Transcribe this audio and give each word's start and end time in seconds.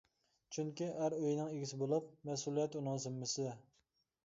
چۈنكى 0.55 0.87
ئەر 1.01 1.15
ئۆينىڭ 1.17 1.51
ئىگىسى 1.51 1.79
بولۇپ، 1.83 2.09
مەسئۇلىيەت 2.31 2.81
ئۇنىڭ 2.81 3.01
زىممىسىدە. 3.07 3.57